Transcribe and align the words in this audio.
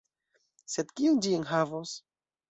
Sed 0.75 0.93
kion 0.99 1.19
ĝi 1.25 1.33
enhavos? 1.39 1.93